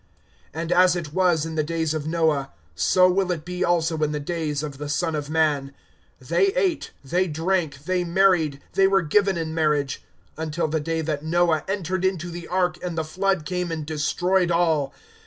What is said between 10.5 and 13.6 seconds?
the day that Noah entered into the ark, and the flood